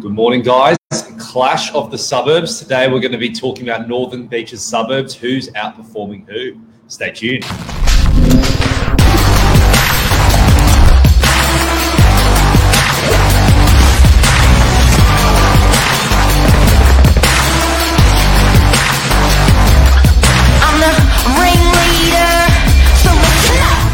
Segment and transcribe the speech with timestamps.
[0.00, 0.78] Good morning, guys.
[1.18, 2.58] Clash of the suburbs.
[2.58, 5.14] Today we're going to be talking about Northern Beaches suburbs.
[5.14, 6.58] Who's outperforming who?
[6.88, 7.44] Stay tuned.
[20.62, 20.88] I'm the
[21.38, 22.48] ringleader,
[22.96, 23.92] so listen up.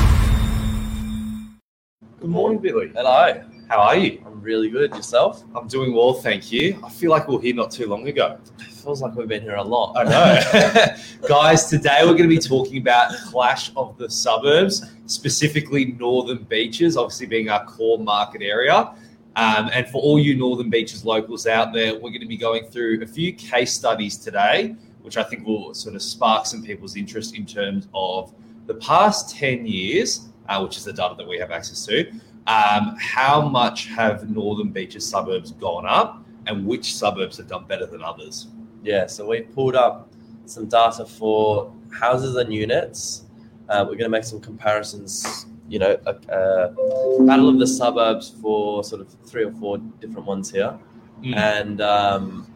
[2.20, 2.92] Good morning, Billy.
[2.94, 3.57] Hello.
[3.68, 4.22] How are you?
[4.24, 4.94] I'm really good.
[4.94, 5.44] Yourself?
[5.54, 6.80] I'm doing well, thank you.
[6.82, 8.38] I feel like we were here not too long ago.
[8.58, 9.94] It feels like we've been here a lot.
[9.94, 10.96] I know.
[11.28, 16.96] Guys, today we're going to be talking about Clash of the Suburbs, specifically Northern Beaches,
[16.96, 18.94] obviously being our core market area.
[19.36, 22.64] Um, and for all you Northern Beaches locals out there, we're going to be going
[22.64, 26.96] through a few case studies today, which I think will sort of spark some people's
[26.96, 28.32] interest in terms of
[28.66, 32.10] the past 10 years, uh, which is the data that we have access to.
[32.48, 37.84] Um, how much have Northern Beaches suburbs gone up, and which suburbs have done better
[37.84, 38.48] than others?
[38.82, 40.10] Yeah, so we pulled up
[40.46, 43.24] some data for houses and units.
[43.68, 48.30] Uh, we're going to make some comparisons, you know, a, a battle of the suburbs
[48.40, 50.76] for sort of three or four different ones here,
[51.22, 51.36] Mm.
[51.36, 52.46] and um,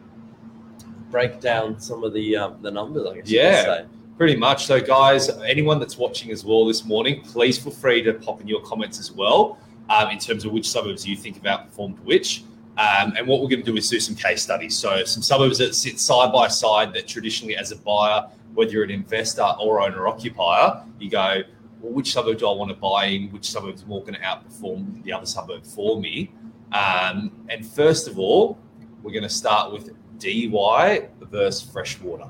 [1.11, 3.83] break down some of the um, the numbers, I guess Yeah.
[4.17, 4.65] Pretty much.
[4.67, 8.47] So, guys, anyone that's watching as well this morning, please feel free to pop in
[8.47, 9.57] your comments as well
[9.89, 12.43] um, in terms of which suburbs you think have outperformed which.
[12.77, 14.75] Um, and what we're going to do is do some case studies.
[14.75, 18.83] So, some suburbs that sit side by side that traditionally, as a buyer, whether you're
[18.83, 21.43] an investor or owner occupier, you go,
[21.81, 23.29] well, which suburb do I want to buy in?
[23.29, 26.31] Which suburb is more going to outperform the other suburb for me?
[26.71, 28.57] Um, and first of all,
[29.03, 32.29] we're going to start with DY versus freshwater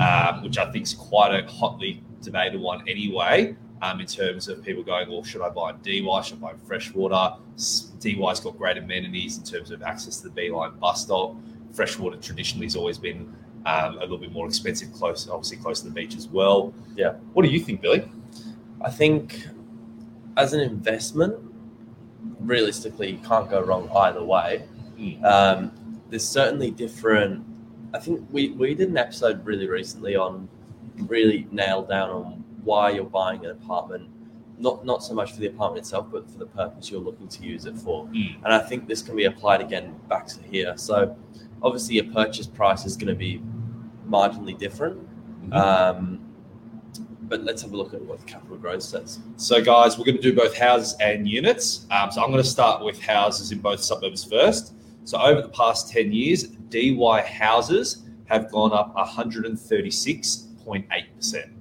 [0.00, 3.56] um, which I think is quite a hotly debated one anyway.
[3.82, 6.20] Um, in terms of people going, well, should I buy DY?
[6.22, 7.36] Should I buy freshwater?
[7.98, 11.34] DY's got great amenities in terms of access to the B-Line bus stop.
[11.72, 13.34] Freshwater traditionally has always been
[13.66, 16.72] um, a little bit more expensive, close, obviously close to the beach as well.
[16.94, 17.14] Yeah.
[17.32, 18.08] What do you think, Billy?
[18.82, 19.48] I think
[20.36, 21.36] as an investment,
[22.40, 24.64] realistically, you can't go wrong either way.
[24.98, 25.24] Mm.
[25.24, 27.44] Um, there's certainly different.
[27.94, 30.48] I think we, we did an episode really recently on
[30.96, 34.08] really nailed down on why you're buying an apartment,
[34.58, 37.42] not not so much for the apartment itself, but for the purpose you're looking to
[37.42, 38.06] use it for.
[38.06, 38.36] Mm.
[38.44, 40.76] And I think this can be applied again back to here.
[40.76, 41.16] So
[41.62, 43.42] obviously, your purchase price is going to be
[44.08, 45.00] marginally different.
[45.44, 45.52] Mm-hmm.
[45.52, 46.18] Um,
[47.22, 49.20] but let's have a look at what the capital growth says.
[49.36, 51.86] So, guys, we're going to do both houses and units.
[51.90, 54.74] Um, so, I'm going to start with houses in both suburbs first.
[55.04, 61.51] So, over the past 10 years, DY houses have gone up 136.8%.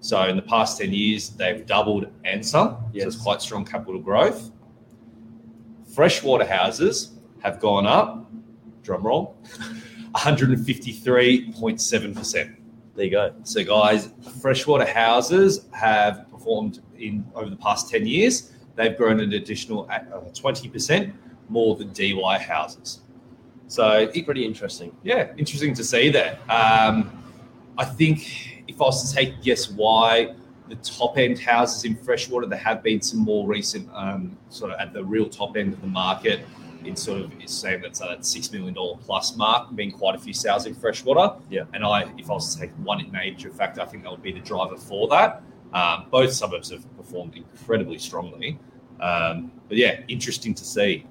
[0.00, 2.76] So, in the past 10 years, they've doubled and some.
[3.02, 4.50] So, it's quite strong capital growth.
[5.94, 7.12] Freshwater houses
[7.42, 8.28] have gone up,
[8.82, 9.36] drum roll,
[10.16, 12.56] 153.7%.
[12.96, 13.32] There you go.
[13.44, 18.52] So, guys, freshwater houses have performed in over the past 10 years.
[18.76, 19.98] They've grown an additional uh,
[20.32, 21.12] 20%
[21.48, 23.00] more than DY houses.
[23.68, 24.92] So, It's pretty interesting.
[25.04, 26.40] yeah, interesting to see that.
[26.50, 27.19] Um,
[27.80, 30.34] I think if I was to take a guess why
[30.68, 34.78] the top end houses in freshwater, there have been some more recent, um, sort of
[34.78, 36.40] at the real top end of the market,
[36.84, 40.18] in sort of is saying that's at six million dollar plus mark, being quite a
[40.18, 41.34] few sales in freshwater.
[41.48, 41.62] Yeah.
[41.72, 44.32] And I, if I was to take one major factor, I think that would be
[44.32, 45.42] the driver for that.
[45.72, 48.58] Um, both suburbs have performed incredibly strongly.
[49.00, 51.06] Um, but yeah, interesting to see.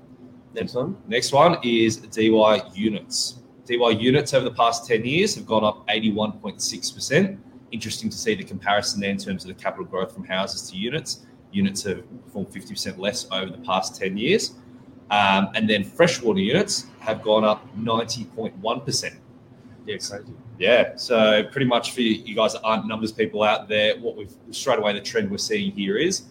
[0.53, 0.97] Next one.
[1.07, 3.38] Next one is DY units.
[3.69, 7.37] DY units over the past 10 years have gone up 81.6%.
[7.71, 10.77] Interesting to see the comparison there in terms of the capital growth from houses to
[10.77, 11.27] units.
[11.51, 14.55] Units have performed 50% less over the past 10 years.
[15.11, 19.15] Um, and then freshwater units have gone up 90.1%.
[19.85, 20.33] Yeah, crazy.
[20.57, 24.33] Yeah, so pretty much for you guys that aren't numbers people out there, what we've
[24.51, 26.23] straight away the trend we're seeing here is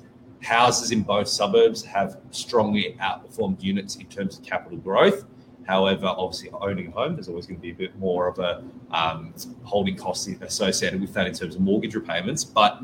[0.43, 5.25] houses in both suburbs have strongly outperformed units in terms of capital growth.
[5.69, 8.65] However, obviously owning a home, there's always going to be a bit more of a
[8.91, 9.35] um,
[9.65, 12.43] holding cost associated with that in terms of mortgage repayments.
[12.43, 12.81] But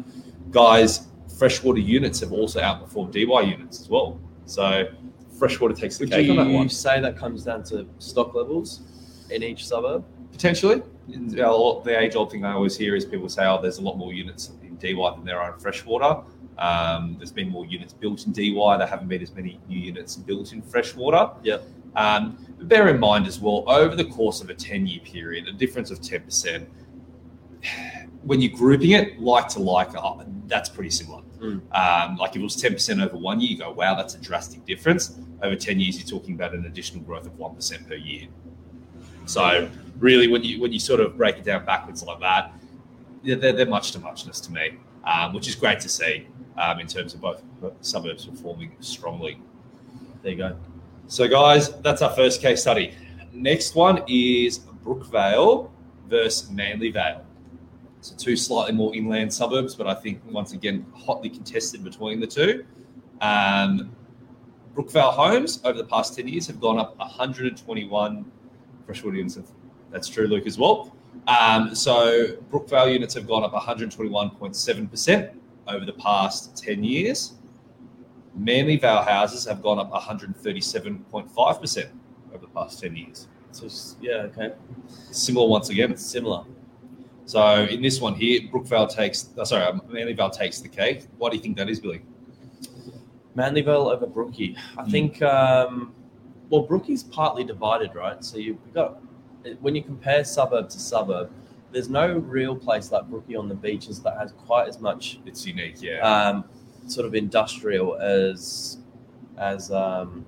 [0.51, 1.07] guys,
[1.39, 4.21] freshwater units have also outperformed DY units as well.
[4.45, 4.87] So
[5.39, 6.65] freshwater takes the Would cake on that one.
[6.65, 8.83] you say that comes down to stock levels
[9.31, 10.05] in each suburb?
[10.31, 10.83] Potentially.
[11.09, 14.13] The age old thing I always hear is people say, oh, there's a lot more
[14.13, 16.23] units in DY than there are in freshwater.
[16.59, 18.77] Um, there's been more units built in DY.
[18.77, 21.31] There haven't been as many new units built in freshwater.
[21.43, 21.65] Yep.
[21.97, 25.53] Um, bear in mind as well, over the course of a 10 year period, a
[25.53, 26.67] difference of 10%,
[28.23, 31.23] when you're grouping it like to like, oh, that's pretty similar.
[31.39, 31.61] Mm.
[31.75, 34.65] Um, like if it was 10% over one year, you go, wow, that's a drastic
[34.65, 35.19] difference.
[35.43, 38.29] Over 10 years, you're talking about an additional growth of 1% per year.
[39.27, 42.53] So really, when you when you sort of break it down backwards like that,
[43.23, 46.27] they're, they're much to muchness to me, um, which is great to see
[46.59, 47.43] um, in terms of both
[47.81, 49.41] suburbs performing strongly.
[50.23, 50.57] There you go.
[51.07, 52.95] So, guys, that's our first case study.
[53.33, 55.71] Next one is Brookvale
[56.09, 57.25] versus Manly Vale.
[58.01, 62.27] So, two slightly more inland suburbs, but I think once again hotly contested between the
[62.27, 62.65] two.
[63.21, 63.95] Um,
[64.75, 68.25] Brookvale homes over the past 10 years have gone up 121
[68.87, 69.39] Fresh units.
[69.91, 70.97] That's true, Luke, as well.
[71.29, 75.35] Um, so, Brookvale units have gone up 121.7%
[75.69, 77.35] over the past 10 years.
[78.35, 81.89] Manly Vale houses have gone up 137.5%
[82.33, 83.29] over the past 10 years.
[83.53, 83.69] So
[84.01, 84.53] yeah, okay.
[85.11, 85.93] Similar once again.
[85.93, 86.45] It's similar.
[87.27, 91.07] So in this one here, Brookvale takes, oh, sorry, um, Manly Vale takes the cake.
[91.19, 92.03] Why do you think that is, Billy?
[93.35, 94.57] Manly Vale over Brookie.
[94.77, 94.91] I Mm.
[94.91, 95.95] think, um,
[96.51, 98.23] well, Brookie's partly divided, right?
[98.25, 99.01] So you've got,
[99.61, 101.31] when you compare suburb to suburb,
[101.73, 105.45] there's no real place like Brookie on the beaches that has quite as much It's
[105.47, 106.01] unique, yeah.
[106.01, 106.45] um,
[106.87, 108.79] sort of industrial as
[109.37, 110.25] as um,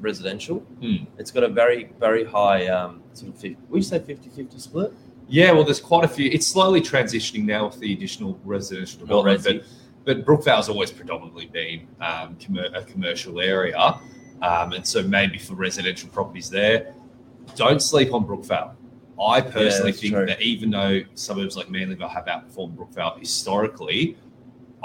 [0.00, 0.60] residential.
[0.80, 1.04] Hmm.
[1.18, 4.58] It's got a very, very high um, sort of 50, would you say 50 50
[4.58, 4.92] split?
[5.28, 6.30] yeah, well, there's quite a few.
[6.30, 9.64] It's slowly transitioning now with the additional residential development, but,
[10.04, 13.78] but Brookvale's always predominantly been um, commer- a commercial area.
[14.42, 16.94] Um, and so maybe for residential properties there,
[17.56, 18.74] don't sleep on Brookvale.
[19.22, 20.26] I personally that's think true.
[20.26, 24.18] that even though suburbs like Manly Vale have outperformed Brookvale historically,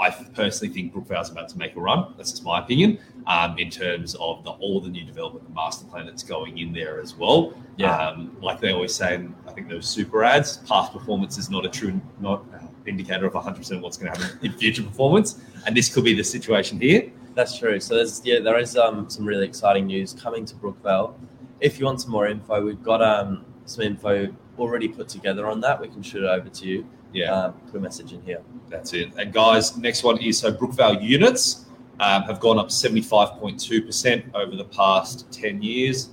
[0.00, 2.14] I personally think Brookvale's about to make a run.
[2.16, 2.98] That's just my opinion.
[3.26, 6.72] Um, in terms of the, all the new development, the master plan that's going in
[6.72, 7.52] there as well.
[7.76, 7.94] Yeah.
[7.94, 11.66] Um, like they always say, in, I think those super ads, past performance is not
[11.66, 15.38] a true not uh, indicator of 100% what's going to happen in future performance.
[15.66, 17.12] And this could be the situation here.
[17.34, 17.78] That's true.
[17.78, 21.14] So there's yeah, there is um, some really exciting news coming to Brookvale.
[21.60, 25.60] If you want some more info, we've got um, some info already put together on
[25.60, 25.80] that.
[25.80, 26.86] We can shoot it over to you.
[27.12, 27.32] Yeah.
[27.32, 28.40] Uh, put a message in here.
[28.68, 29.12] That's it.
[29.18, 31.66] And guys, next one is so Brookvale units
[31.98, 36.10] um, have gone up 75.2% over the past 10 years.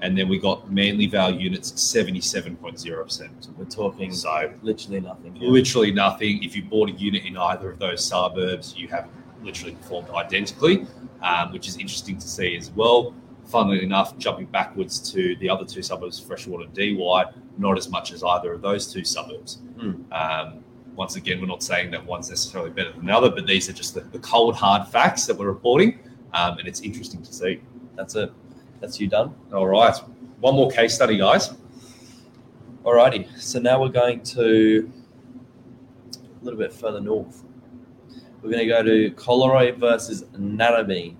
[0.00, 3.08] And then we got Manly Vale units 77.0%.
[3.40, 5.34] So we're talking So literally nothing.
[5.34, 5.48] here.
[5.48, 6.42] literally nothing.
[6.42, 9.08] If you bought a unit in either of those suburbs, you have
[9.42, 10.86] literally performed identically,
[11.22, 13.14] um, which is interesting to see as well.
[13.46, 17.24] Funnily enough, jumping backwards to the other two suburbs, Freshwater DY,
[17.58, 19.58] not as much as either of those two suburbs.
[19.78, 20.12] Hmm.
[20.12, 20.64] Um,
[20.94, 23.72] once again, we're not saying that one's necessarily better than the other, but these are
[23.72, 25.98] just the, the cold, hard facts that we're reporting,
[26.34, 27.60] um, and it's interesting to see.
[27.96, 28.32] That's it.
[28.80, 29.34] That's you done.
[29.52, 29.96] All right,
[30.40, 31.50] one more case study, guys.
[32.84, 33.28] Alrighty.
[33.38, 34.92] So now we're going to
[36.40, 37.44] a little bit further north.
[38.42, 41.14] We're going to go to Collaroy versus Narrabeen.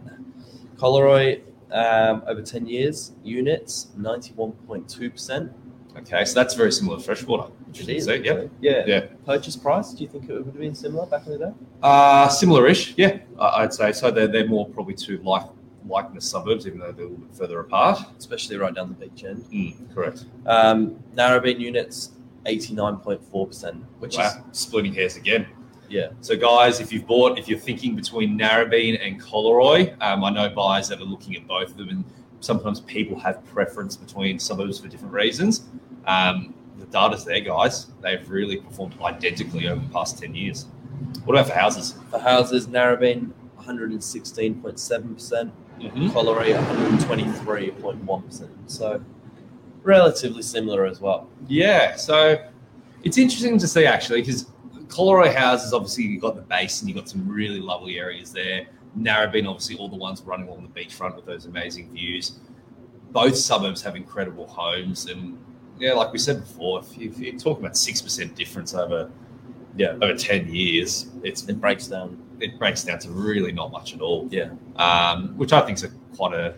[0.76, 1.40] Collaroy
[1.70, 5.52] um, over 10 years, units 91.2%.
[5.97, 7.53] Okay, so that's very similar to Freshwater.
[7.75, 8.06] It is.
[8.06, 8.44] See, yeah.
[8.61, 8.85] Yeah.
[8.87, 9.00] Yeah.
[9.27, 11.53] Purchase price, do you think it would have been similar back in the day?
[11.83, 14.11] Uh, similar-ish, yeah, I- I'd say so.
[14.11, 15.44] They're, they're more probably to like
[15.87, 17.99] likeness suburbs, even though they're a little bit further apart.
[18.19, 19.44] Especially right down the beach end.
[19.53, 20.25] Mm, correct.
[20.47, 22.12] Um, Narrabeen units
[22.47, 25.47] 89.4%, which Wow, splitting hairs again.
[25.93, 26.09] Yeah.
[26.23, 30.49] So, guys, if you've bought, if you're thinking between Narrabeen and Collaroy, um, I know
[30.49, 32.05] buyers that are looking at both of them, and
[32.41, 35.69] sometimes people have preference between suburbs for different reasons.
[36.06, 37.89] Um, the data's there, guys.
[38.01, 40.65] They've really performed identically over the past 10 years.
[41.25, 41.94] What about for houses?
[42.11, 43.31] For houses, Narrabeen
[43.61, 45.53] 116.7%.
[45.79, 46.08] Mm-hmm.
[46.08, 48.49] Collaroy 123.1%.
[48.67, 49.05] So
[49.82, 51.29] relatively similar as well.
[51.49, 52.43] Yeah, so
[53.03, 54.46] it's interesting to see actually because
[54.93, 58.67] Collaroy houses obviously you've got the base and you've got some really lovely areas there.
[58.99, 62.39] Narrabeen, obviously, all the ones running along the beachfront with those amazing views.
[63.11, 65.39] Both suburbs have incredible homes, and
[65.79, 69.11] yeah, like we said before, if, you, if you're talking about six percent difference over
[69.77, 69.93] Yeah.
[70.03, 72.19] over ten years, it's It breaks down.
[72.41, 74.29] it breaks down to really not much at all.
[74.31, 74.51] Yeah.
[74.77, 76.55] um, which I think is a, quite a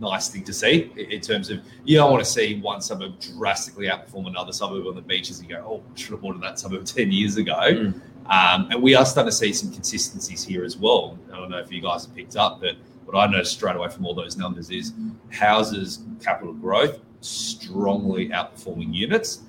[0.00, 3.86] nice thing to see in, terms of you don't want to see one suburb drastically
[3.86, 6.40] outperform another suburb on the beaches and you go, oh, I should have bought in
[6.40, 7.54] that suburb 10 years ago.
[7.54, 8.00] Mm.
[8.26, 11.18] Um, and we are starting to see some consistencies here as well.
[11.32, 13.88] I don't know if you guys have picked up, but what I noticed straight away
[13.88, 14.94] from all those numbers is
[15.30, 19.42] houses capital growth strongly outperforming units.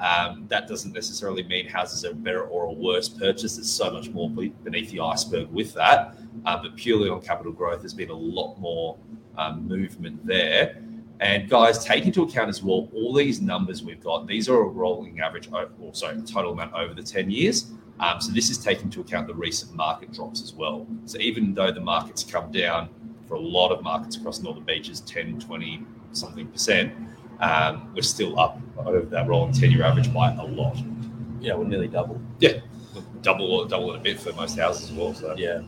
[0.00, 3.56] Um, that doesn't necessarily mean houses are better or a worse purchase.
[3.56, 6.16] There's so much more beneath the iceberg with that.
[6.44, 8.96] Uh, but purely on capital growth, there's been a lot more
[9.36, 10.82] um, movement there.
[11.20, 14.26] And guys, take into account as well all these numbers we've got.
[14.26, 17.70] These are a rolling average, or sorry, total amount over the 10 years.
[18.00, 20.86] Um, so this is taking into account the recent market drops as well.
[21.04, 22.88] So even though the market's come down
[23.28, 26.92] for a lot of markets across Northern Beaches, 10, 20 something percent,
[27.40, 30.76] um, we're still up over that rolling 10 year average by a lot.
[31.40, 32.20] Yeah, we're nearly double.
[32.40, 32.60] Yeah,
[33.22, 35.14] double or double and a bit for most houses as well.
[35.14, 35.62] So Yeah.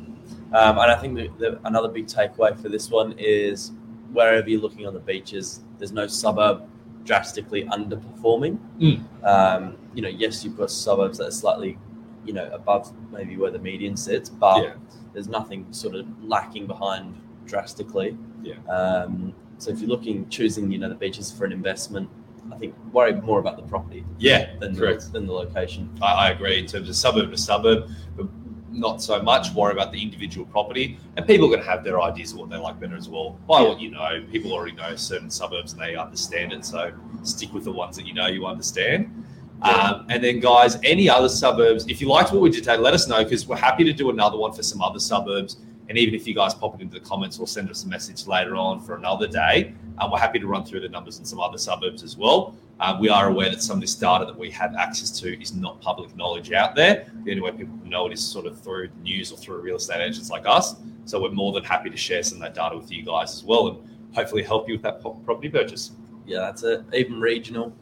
[0.55, 3.73] Um, and I think the, the, another big takeaway for this one is
[4.13, 6.63] wherever you're looking on the beaches, there's no suburb
[7.05, 8.59] drastically underperforming.
[8.79, 9.25] Mm.
[9.25, 11.77] Um, you know, yes, you've got suburbs that are slightly,
[12.25, 14.75] you know, above maybe where the median sits, but Yeah.
[15.13, 18.17] there's nothing sort of lacking behind drastically.
[18.43, 18.55] Yeah.
[18.69, 22.09] Um, so if you're looking, choosing, you know, the beaches for an investment,
[22.53, 25.07] I think worry more about the property yeah, than, correct.
[25.07, 25.91] the, than the location.
[26.01, 28.27] I, I agree in terms of suburb to suburb, but
[28.75, 30.99] not so much worry about the individual property.
[31.17, 33.39] And people are going to have their ideas of what they like better as well.
[33.49, 36.65] By what you know, people already know certain suburbs and they understand it.
[36.65, 39.25] So stick with the ones that you know you understand.
[39.63, 42.93] Um, and then, guys, any other suburbs, if you liked what we did today, let
[42.93, 45.57] us know because we're happy to do another one for some other suburbs.
[45.89, 48.27] And even if you guys pop it into the comments or send us a message
[48.27, 51.41] later on for another day, um, we're happy to run through the numbers in some
[51.41, 52.57] other suburbs as well.
[52.81, 55.55] Uh, we are aware that some of this data that we have access to is
[55.55, 57.07] not public knowledge out there.
[57.25, 59.77] The only way people know it is sort of through the news or through real
[59.77, 60.75] estate agents like us.
[61.05, 63.45] So we're more than happy to share some of that data with you guys as
[63.45, 65.93] well and hopefully help you with that property purchase.
[66.27, 66.83] Yeah, that's it.
[66.93, 67.73] Even regional,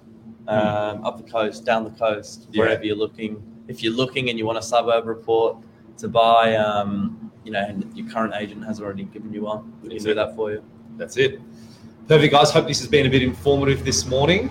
[0.49, 2.61] um, up the coast, down the coast, Yeah.
[2.65, 3.43] wherever you're looking.
[3.69, 5.57] If you're looking and you want a suburb report
[5.99, 9.89] to buy, um, you know, and your current agent has already given you one, we
[9.97, 10.63] can do that for you.
[10.99, 11.41] That's it.
[12.09, 12.51] Perfect, guys.
[12.51, 14.51] Hope this has been a bit informative this morning.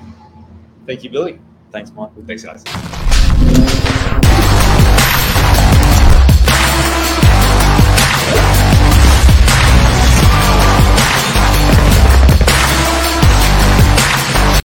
[0.92, 1.40] Thank you, Billy.
[1.72, 2.22] Thanks, Michael.
[2.28, 3.00] Thanks, guys.